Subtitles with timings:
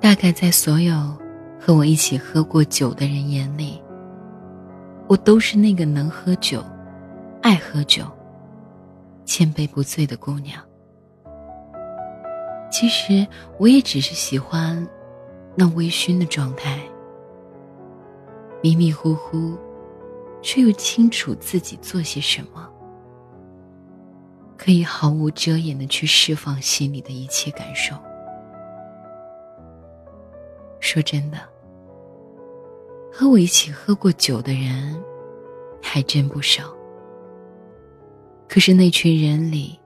[0.00, 0.94] 大概在所有
[1.60, 3.82] 和我一起喝过酒的人眼里，
[5.08, 6.64] 我都是那个能喝酒、
[7.42, 8.04] 爱喝酒、
[9.24, 10.62] 千杯不醉的姑娘。
[12.70, 13.26] 其实
[13.58, 14.86] 我也只是喜欢
[15.56, 16.78] 那微醺的状态，
[18.62, 19.58] 迷迷糊糊，
[20.42, 22.68] 却又清楚自己做些什么，
[24.56, 27.94] 可以毫无遮掩的去释放心里的一切感受。
[30.90, 31.36] 说真的，
[33.12, 34.98] 和我一起喝过酒的人
[35.82, 36.74] 还真不少，
[38.48, 39.78] 可是那群人里，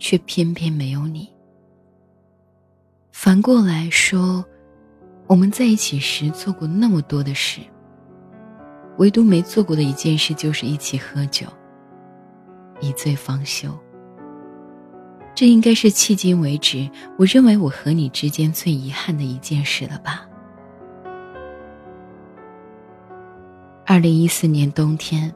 [0.00, 1.32] 却偏偏没有你。
[3.12, 4.44] 反过来说，
[5.28, 7.60] 我们在一起时做过那么多的事，
[8.98, 11.46] 唯独没做过的一件事就是一起喝酒，
[12.80, 13.70] 一醉方休。
[15.34, 16.88] 这应该是迄今为止
[17.18, 20.28] 我认为我和你之间最遗憾的一件事了吧。
[23.84, 25.34] 二零一四年冬天，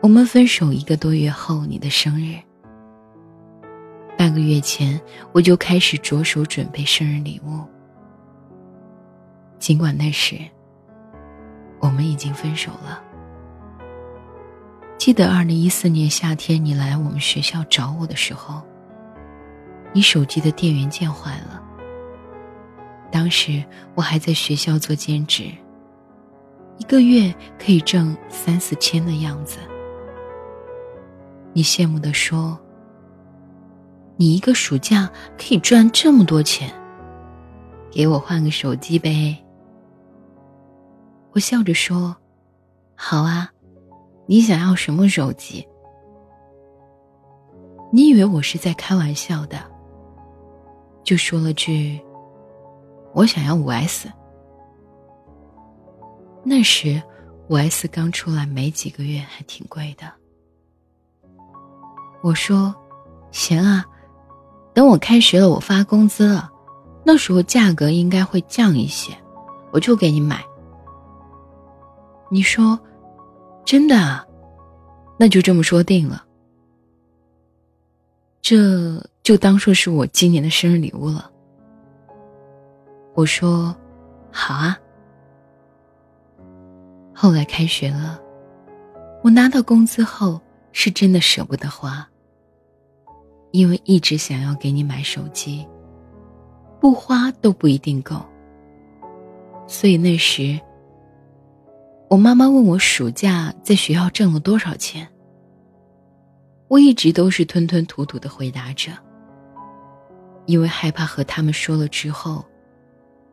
[0.00, 2.36] 我们分手一个多月后，你的生日。
[4.16, 4.98] 半个月前，
[5.32, 7.60] 我就开始着手准备生日礼物。
[9.58, 10.36] 尽管那时，
[11.80, 13.02] 我们已经分手了。
[14.98, 18.62] 记得二零一四年夏天，你来我们学校找我的时候，
[19.92, 21.62] 你手机的电源键坏了。
[23.10, 23.62] 当时
[23.94, 25.50] 我还在学校做兼职，
[26.78, 29.58] 一个月可以挣三四千的样子。
[31.52, 32.58] 你羡慕的说。
[34.16, 36.72] 你一个暑假可以赚这么多钱，
[37.90, 39.36] 给我换个手机呗。
[41.32, 42.16] 我笑着说
[42.94, 43.50] ：“好啊，
[44.26, 45.66] 你想要什么手机？”
[47.92, 49.58] 你以为我是在开玩笑的，
[51.02, 52.00] 就说了句
[53.14, 54.10] ：“我想要五 S。”
[56.42, 57.00] 那时
[57.48, 60.12] 五 S 刚出来没几个月，还挺贵的。
[62.22, 62.74] 我说
[63.30, 63.84] ：“行啊。”
[64.74, 66.50] 等我开学了，我发工资了，
[67.04, 69.16] 那时候价格应该会降一些，
[69.70, 70.44] 我就给你买。
[72.28, 72.76] 你说，
[73.64, 74.26] 真的啊？
[75.18, 76.24] 那就这么说定了。
[78.42, 81.30] 这就当做是我今年的生日礼物了。
[83.14, 83.74] 我说，
[84.30, 84.78] 好啊。
[87.14, 88.20] 后来开学了，
[89.22, 90.40] 我拿到工资后
[90.72, 92.06] 是真的舍不得花。
[93.52, 95.64] 因为一直想要给你买手机，
[96.80, 98.16] 不花都不一定够。
[99.68, 100.60] 所以那时，
[102.08, 105.08] 我妈妈问我暑假在学校挣了多少钱，
[106.68, 108.92] 我一直都是吞吞吐吐的回答着。
[110.46, 112.44] 因为害怕和他们说了之后，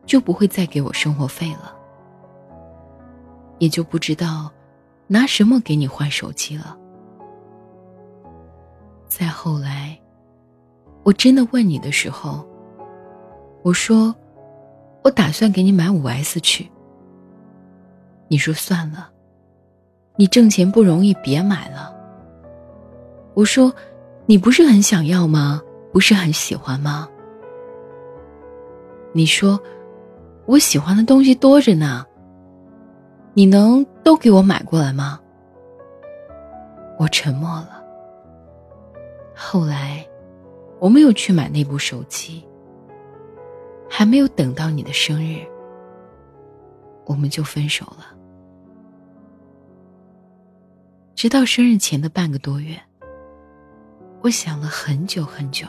[0.06, 1.74] 就不会再给我生活费了，
[3.58, 4.50] 也就不知道
[5.06, 6.76] 拿什么给你换手机了。
[9.06, 9.98] 再后来。
[11.04, 12.46] 我真的问你的时候，
[13.64, 14.14] 我说，
[15.02, 16.70] 我打算给你买五 S 去。
[18.32, 19.10] 你说算了，
[20.16, 21.94] 你挣钱不容易，别买了。
[23.34, 23.70] 我说，
[24.24, 25.60] 你不是很想要吗？
[25.92, 27.06] 不是很喜欢吗？
[29.12, 29.60] 你说，
[30.46, 32.06] 我喜欢的东西多着呢，
[33.34, 35.20] 你能都给我买过来吗？
[36.98, 37.84] 我沉默了。
[39.34, 40.02] 后来。
[40.80, 42.42] 我没有去买那部手机，
[43.88, 45.46] 还没有等到你的生日，
[47.04, 48.06] 我们就分手了。
[51.22, 52.76] 直到生日前的半个多月，
[54.22, 55.68] 我想了很久很久，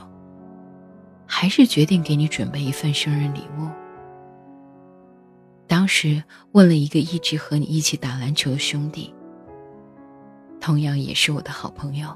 [1.27, 3.69] 还是决定给你准备一份生日礼物。
[5.67, 6.23] 当时
[6.53, 9.13] 问了一个一直和你一起打篮球的兄弟，
[10.59, 12.09] 同样也是我的好朋友。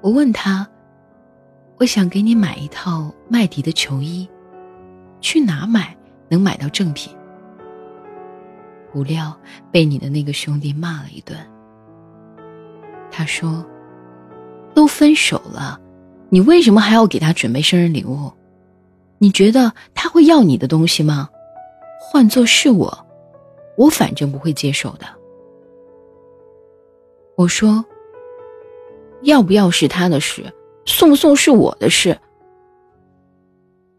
[0.00, 0.66] 我问他。
[1.76, 4.26] 我想给你买一套麦迪的球衣，
[5.20, 5.94] 去哪买
[6.30, 7.14] 能买到正品？
[8.90, 9.38] 不料
[9.70, 11.36] 被你的那个兄弟骂了一顿。
[13.12, 13.64] 他说
[14.74, 15.78] ：“都分手了，
[16.30, 18.32] 你为什么还要给他准备生日礼物？
[19.18, 21.28] 你觉得他会要你的东西吗？
[22.00, 23.06] 换做是我，
[23.76, 25.06] 我反正不会接受的。”
[27.36, 27.84] 我说
[29.22, 30.52] ：“要不要是他的事。”
[30.84, 32.18] 送不送是我的事。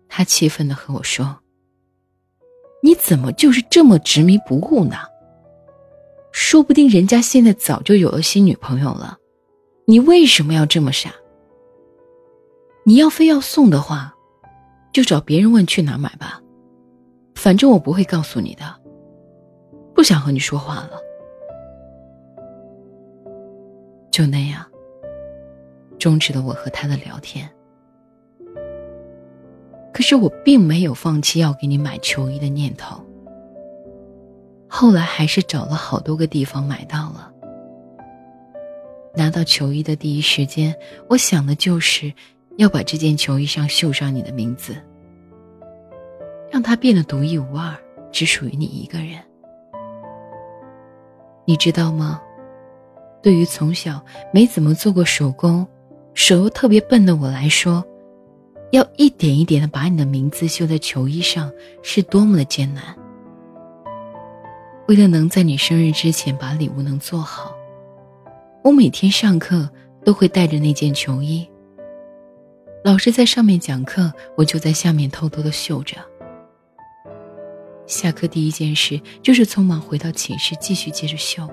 [0.10, 1.40] 他气愤的和我说
[2.84, 4.98] ：“你怎么就是这么执迷不悟呢？
[6.34, 9.18] 说不定人家现在早就有了新女朋友了，
[9.86, 11.12] 你为什么要这么傻？
[12.84, 14.14] 你要非要送的话，
[14.92, 16.42] 就找别人问去哪买吧，
[17.36, 18.64] 反正我不会告诉你的。
[19.94, 21.00] 不想和你说话了。
[24.12, 24.66] 就那样，
[26.00, 27.48] 终止了我和他的聊天。
[29.94, 33.00] 可是我并没有放弃要给你买球衣的念头。
[34.76, 37.32] 后来还是找了好多个地方买到了。
[39.16, 40.76] 拿到球衣的第一时间，
[41.08, 42.12] 我想的就是
[42.58, 44.76] 要把这件球衣上绣上你的名字，
[46.52, 47.78] 让它变得独一无二，
[48.12, 49.20] 只属于你一个人。
[51.46, 52.20] 你知道吗？
[53.22, 54.04] 对于从小
[54.34, 55.68] 没怎么做过手工、
[56.16, 57.86] 手又特别笨的我来说，
[58.72, 61.52] 要一点一点的把你的名字绣在球衣上，
[61.84, 62.84] 是多么的艰难。
[64.88, 67.56] 为了能在你生日之前把礼物能做好，
[68.64, 69.70] 我每天上课
[70.04, 71.50] 都会带着那件球衣。
[72.84, 75.96] 老师在上面讲课，我就在下面偷偷的绣着。
[77.88, 81.50] 下课第一件事就是匆忙回到寝室继续接着绣。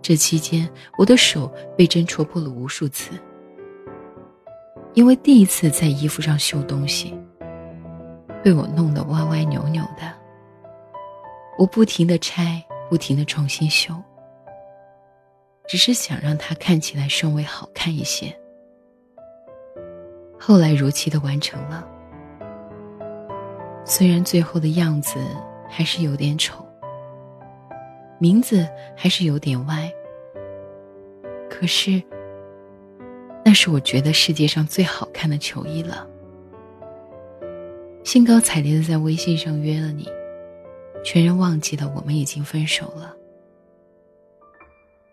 [0.00, 3.10] 这期间，我的手被针戳破了无数次。
[4.94, 7.14] 因为第一次在衣服上绣东西，
[8.42, 10.21] 被我弄得歪歪扭扭的。
[11.58, 13.94] 我不停的拆，不停的重新修，
[15.66, 18.34] 只是想让它看起来稍微好看一些。
[20.38, 21.86] 后来如期的完成了，
[23.84, 25.18] 虽然最后的样子
[25.68, 26.66] 还是有点丑，
[28.18, 28.66] 名字
[28.96, 29.92] 还是有点歪，
[31.48, 32.02] 可是。
[33.44, 36.06] 那是我觉得世界上最好看的球衣了。
[38.04, 40.08] 兴高采烈的在微信上约了你，
[41.04, 43.14] 全然忘记了我们已经分手了。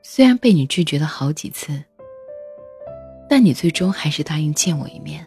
[0.02, 1.84] 虽然被你拒绝了好几次，
[3.30, 5.26] 但你最终还是答应见我一面。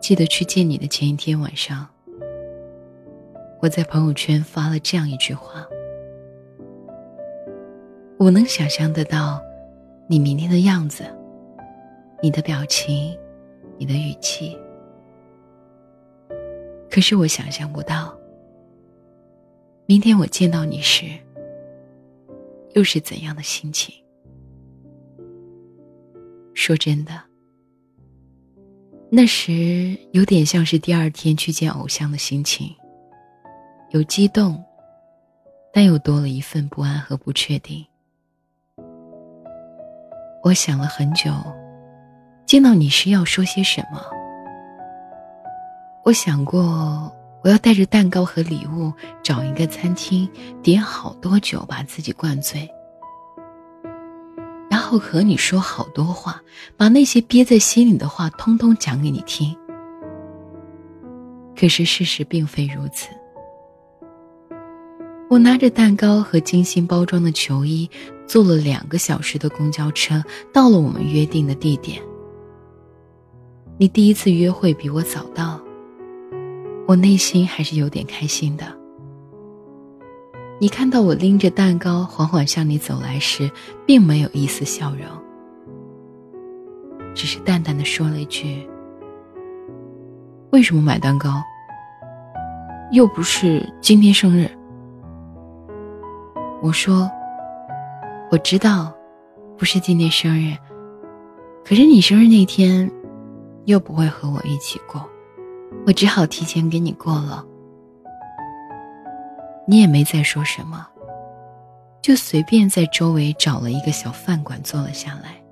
[0.00, 1.88] 记得去见你的前一天晚上，
[3.60, 5.66] 我在朋友圈发了这样一句话：
[8.18, 9.40] 我能想象得到。
[10.06, 11.02] 你明天的样子，
[12.22, 13.18] 你的表情，
[13.78, 14.54] 你的语气，
[16.94, 18.16] 可是我想象不到，
[19.84, 21.06] 明天我见到你时，
[22.74, 23.92] 又是怎样的心情？
[26.54, 27.20] 说真的，
[29.10, 32.72] 那时有点像是第二天去见偶像的心情，
[33.90, 34.62] 有激动，
[35.72, 37.84] 但又多了一份不安和不确定。
[40.44, 41.32] 我想了很久，
[42.46, 44.00] 见到你时要说些什么。
[46.04, 47.10] 我想过，
[47.42, 48.92] 我要带着蛋糕和礼物，
[49.22, 50.28] 找一个餐厅，
[50.62, 52.68] 点好多酒，把自己灌醉，
[54.70, 56.42] 然后和你说好多话，
[56.76, 59.56] 把那些憋在心里的话通通讲给你听。
[61.58, 63.08] 可是事实并非如此。
[65.30, 67.88] 我拿着蛋糕和精心包装的球衣，
[68.26, 71.98] 坐了两个小时的公交车，到了我们约定的地点。
[73.78, 75.58] 你第一次约会比我早到，
[76.86, 78.64] 我内心还是有点开心的。
[80.60, 83.50] 你看到我拎着蛋糕缓缓向你走来时，
[83.86, 85.06] 并没有一丝笑容，
[87.14, 88.66] 只是淡淡的说了一句
[90.52, 91.42] ：“为什么买蛋糕？
[92.92, 94.48] 又不是今天生日。”
[96.62, 97.10] 我说
[98.30, 98.92] ：“我知道，
[99.58, 100.56] 不是今天生日。
[101.64, 102.90] 可是你生日那天，
[103.64, 105.04] 又不会和我一起过，
[105.86, 107.44] 我只好提前给你过了。
[109.66, 110.86] 你也没再说什么，
[112.02, 115.42] 就随便在周围找了一个小饭馆坐了下来。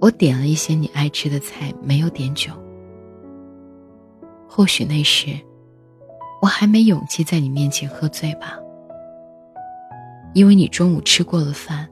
[0.00, 2.52] 我点了一些你爱吃的菜，没有点酒。
[4.48, 5.38] 或许那时，
[6.40, 8.58] 我还没勇气在你面前喝醉吧。”
[10.32, 11.88] 因为你中午吃过了饭，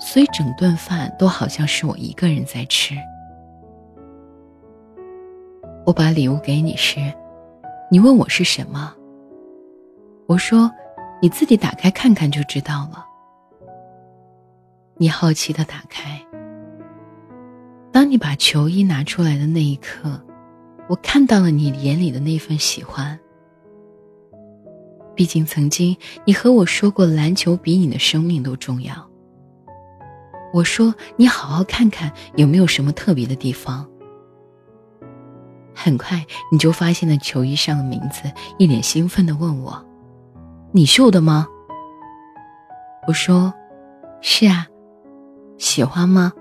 [0.00, 2.94] 所以整顿饭都好像是我一个人在吃。
[5.88, 7.00] 我把礼物给你时，
[7.90, 8.94] 你问我是什么，
[10.26, 10.70] 我说
[11.22, 13.06] 你自己打开看看就知道了。
[14.98, 16.22] 你好奇的打开，
[17.90, 20.22] 当你把球衣拿出来的那一刻，
[20.90, 23.18] 我看到了你眼里的那份喜欢。
[25.14, 28.92] 毕竟，曾经你和我说过，篮球比你的生命都重要。
[30.52, 33.88] 我说，你好好看看有没有什么特别的地方。
[35.80, 38.22] 很快，你就发现了球衣上的名字，
[38.58, 39.80] 一脸兴奋的问我
[40.74, 41.46] ：“你绣的吗？”
[43.06, 43.54] 我说
[44.20, 44.66] ：“是啊，
[45.56, 46.32] 喜欢吗？”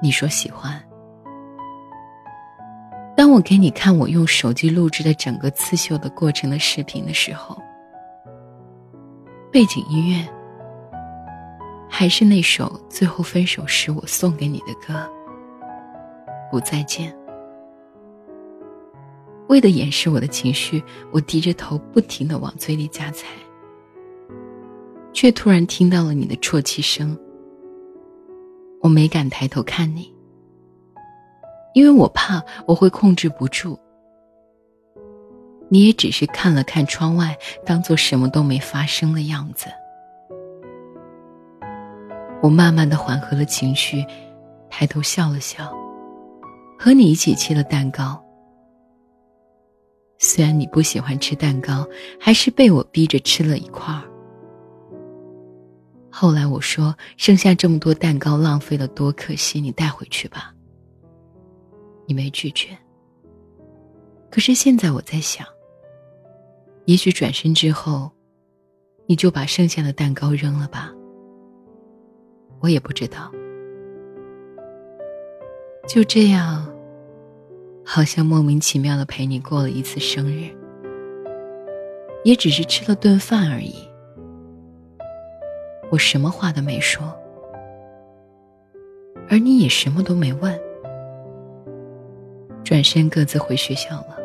[0.00, 0.80] 你说喜欢，
[3.16, 7.60] 当我给你看我用手机录制的整个刺绣的过程的视频的时候，
[9.50, 10.24] 背景音乐
[11.90, 14.94] 还是那首最后分手时我送给你的歌
[16.48, 17.10] 《不再见》。
[19.48, 23.28] 为了掩饰我的情绪，我低着头，不停的往嘴里夹菜，
[25.12, 27.16] 却突然听到了你的啜泣声。
[28.82, 30.12] 我没敢抬头看你，
[31.74, 33.78] 因为我怕我会控制不住。
[35.68, 39.66] 你也只是看了看窗外，当做什么都没发生的样子。
[42.42, 44.04] 我慢慢的缓和了情绪，
[44.68, 45.72] 抬头笑了笑，
[46.78, 48.22] 和你一起切了蛋糕。
[50.18, 51.86] 虽然你不喜欢吃蛋糕，
[52.18, 54.02] 还是被我逼着吃了一块儿。
[56.10, 60.54] 后来我说：“剩下这么多蛋糕，浪费了多可惜，你带回去吧。”
[62.08, 62.68] 你没拒绝。
[64.30, 65.46] 可是现在我在想，
[66.86, 68.10] 也许转身之后，
[69.06, 70.92] 你就把剩下的蛋糕扔了吧。
[72.60, 73.30] 我也不知道。
[75.86, 76.66] 就这样。
[77.88, 80.50] 好像莫名其妙的陪你过了一次生日，
[82.24, 83.76] 也只是吃了顿饭而已。
[85.88, 87.16] 我什么话都没说，
[89.28, 90.60] 而你也什么都没问，
[92.64, 94.18] 转身各自回学校了。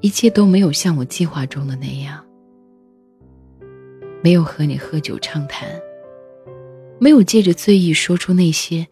[0.00, 2.22] 一切都没有像我计划中的那样，
[4.24, 5.68] 没有和你喝酒畅谈，
[6.98, 8.84] 没有借着醉意说出那些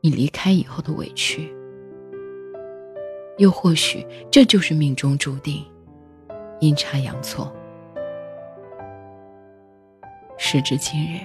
[0.00, 1.54] 你离开以后的委屈。
[3.38, 5.64] 又或许这就是命中注定，
[6.60, 7.52] 阴差阳错。
[10.36, 11.20] 时至今日，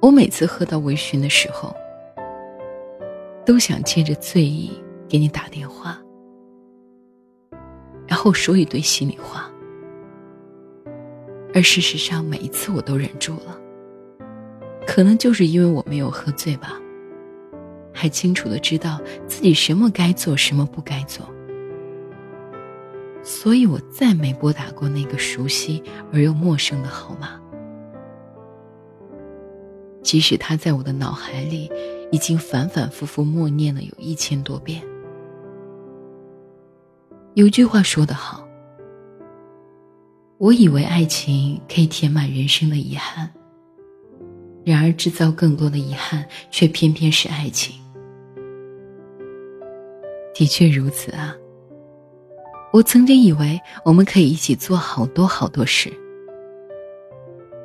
[0.00, 1.74] 我每次喝到微醺的时候，
[3.44, 4.70] 都想借着醉意
[5.08, 5.98] 给你打电话，
[8.06, 9.50] 然后说一堆心里话。
[11.52, 13.56] 而事实上，每一次我都忍住了，
[14.86, 16.80] 可能就是因为我没有喝醉吧。
[18.00, 21.28] 还清楚的知道自己什么该做，什么不该做，
[23.22, 27.38] 所以我再没拨打过那个熟悉而又陌生的号码。
[30.02, 31.70] 即使他在我的脑海里
[32.10, 34.82] 已经反反复复默念了有一千多遍。
[37.34, 38.48] 有句话说得好，
[40.38, 43.30] 我以为爱情可以填满人生的遗憾，
[44.64, 47.78] 然而制造更多的遗憾，却偏偏是爱情。
[50.34, 51.36] 的确如此啊。
[52.72, 55.92] 我曾经以为我们可以一起做好多好多事。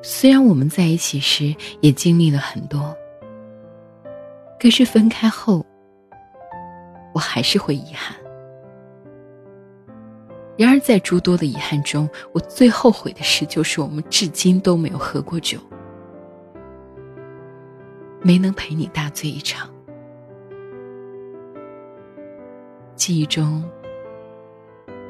[0.02, 2.96] 虽然我们在一起时也经历了很多，
[4.60, 5.66] 可是分开后，
[7.14, 8.16] 我还是会遗憾。
[10.58, 15.60] 然而在诸多的遗憾中，我最后悔的事就是我们至今都没有喝过酒，
[18.22, 19.70] 没能陪你大醉一场。
[23.06, 23.64] 记忆中，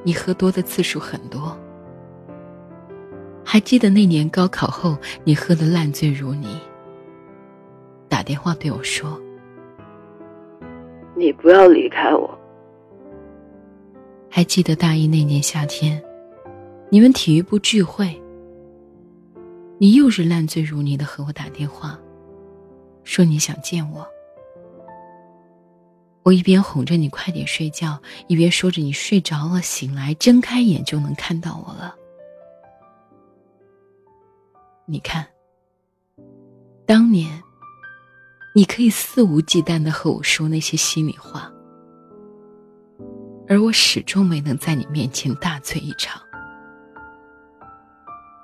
[0.04, 1.58] 你喝多的次数很多。
[3.42, 6.60] 还记得那年高考后，你喝得烂醉如泥，
[8.10, 9.18] 打电话对我说
[11.16, 12.38] ：“你不要离开我。”
[14.30, 16.04] 还记得大一那年夏天，
[16.90, 18.14] 你们体育部聚会，
[19.78, 21.98] 你又是烂醉如泥的和我打电话，
[23.06, 24.06] 说你想见我。
[26.26, 31.96] 我一边哄着你快点睡觉，一边说着你睡着了，醒来睁开眼就能看到我了。
[34.88, 35.24] 你看，
[36.84, 37.40] 当年
[38.56, 41.48] 你可以肆无忌惮的和我说那些心里话，
[43.48, 46.20] 而我始终没能在你面前大醉一场，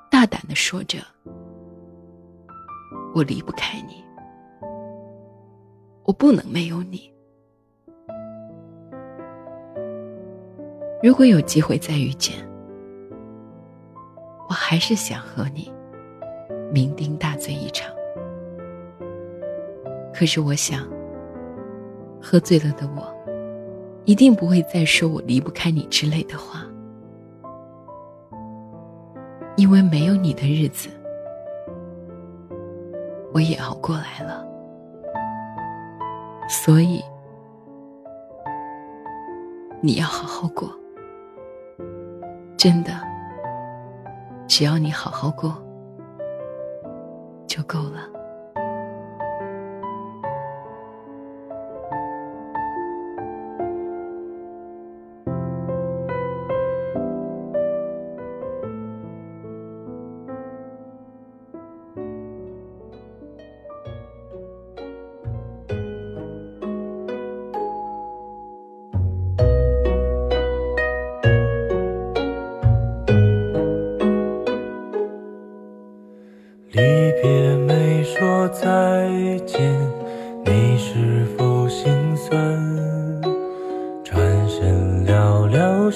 [0.08, 1.00] 大胆的说着
[3.16, 4.04] 我离不开你，
[6.04, 7.11] 我不能没有你。
[11.04, 12.36] 如果有机会再遇见，
[14.48, 15.72] 我还是想和你
[16.72, 17.92] 酩酊大醉一场。
[20.14, 20.88] 可是我想，
[22.22, 23.12] 喝醉了的我，
[24.06, 26.64] 一定不会再说我离不开你之类的话，
[29.56, 30.88] 因为没有你的日子，
[33.34, 34.46] 我也熬过来了，
[36.48, 37.02] 所以
[39.82, 40.72] 你要好好过。
[42.62, 42.92] 真的，
[44.48, 45.52] 只要你好好过，
[47.48, 48.11] 就够了。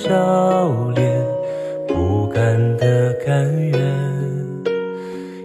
[0.08, 1.20] 笑脸，
[1.88, 3.80] 不甘的甘愿，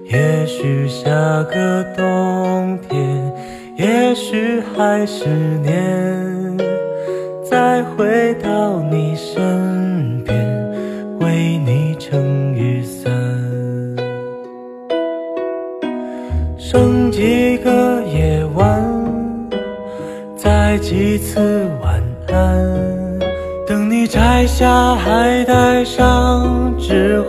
[0.05, 1.11] 也许下
[1.45, 3.33] 个冬天，
[3.77, 5.25] 也许还是
[5.63, 6.59] 年。
[7.43, 8.60] 再回到。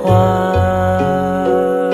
[0.02, 1.92] 指环。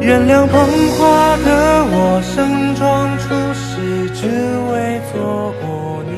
[0.00, 4.26] 原谅捧花的我，盛装出席，只
[4.72, 6.12] 为错过你。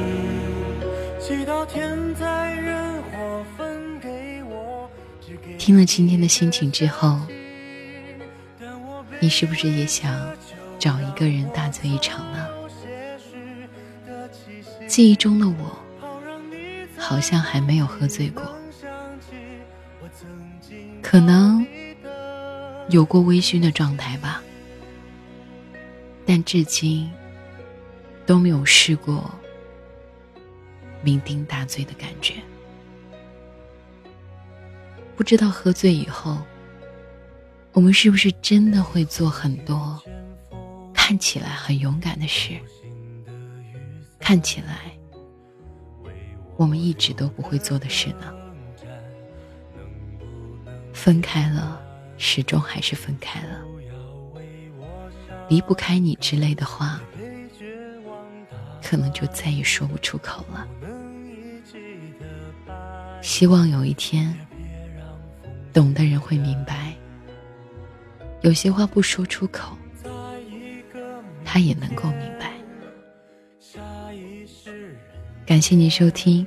[1.20, 4.88] 祈祷天灾人祸分给我。
[5.20, 7.18] 只给听了今天的心情之后，
[9.20, 10.14] 你是不是也想
[10.78, 12.46] 找一个人大醉一场呢？
[14.86, 15.78] 记忆中的我，
[16.96, 18.42] 好像还没有喝醉过，
[21.14, 21.64] 可能。
[22.88, 24.42] 有过微醺的状态吧，
[26.26, 27.08] 但至今
[28.26, 29.30] 都没有试过
[31.04, 32.34] 酩酊大醉的感觉。
[35.14, 36.36] 不知道喝醉以后，
[37.70, 40.02] 我们是不是真的会做很多
[40.92, 42.58] 看起来很勇敢的事？
[44.18, 44.90] 看起来
[46.56, 48.34] 我们一直都不会做的事呢？
[51.04, 51.78] 分开了。
[52.16, 53.60] 始终还是分开了，
[55.50, 56.98] 离不开你之类的话，
[58.82, 60.66] 可能就再也说不出口了。
[63.20, 64.34] 希望有一天，
[65.74, 66.94] 懂的人会明白，
[68.40, 69.76] 有些话不说出口，
[71.44, 72.50] 他也能够明白。
[75.44, 76.46] 感谢您收听，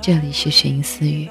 [0.00, 1.28] 这里是雪音私语。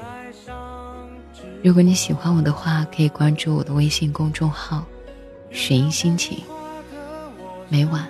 [1.64, 4.84] 如果你喜欢我的话，可以关注我的微信公众号
[5.52, 6.42] “水音心情”，
[7.70, 8.04] 每晚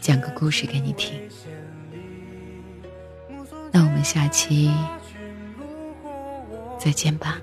[0.00, 1.20] 讲个故事给你听。
[3.70, 4.72] 那我们下期
[6.78, 7.36] 再见吧。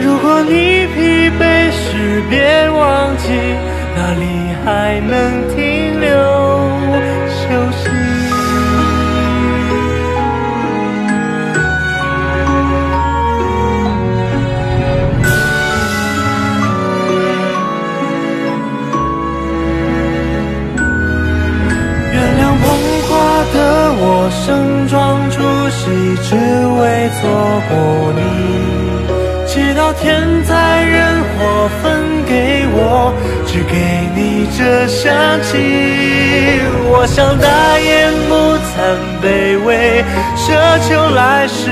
[0.00, 3.73] 如果你疲惫时，别忘记。
[4.14, 4.26] 哪里
[4.64, 6.08] 还能停留
[7.28, 7.88] 休息？
[22.12, 22.64] 原谅捧
[23.02, 23.10] 花
[23.52, 23.56] 的
[23.98, 24.94] 我，盛装
[25.30, 25.82] 出席，
[26.22, 26.80] 只为
[27.18, 27.20] 错
[27.68, 27.72] 过
[28.14, 28.20] 你。
[29.46, 30.04] 祈祷天
[30.44, 30.52] 灾
[30.84, 30.94] 人
[31.36, 31.82] 祸分
[32.26, 33.12] 给我。
[33.54, 33.76] 只给
[34.16, 35.52] 你这香气，
[36.90, 38.34] 我想大言不
[38.66, 40.02] 惭，卑微
[40.36, 40.42] 奢
[40.88, 41.70] 求来世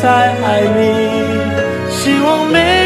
[0.00, 0.06] 再
[0.44, 0.78] 爱你。
[1.90, 2.85] 希望每。